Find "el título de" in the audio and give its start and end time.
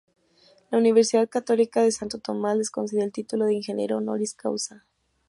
3.05-3.53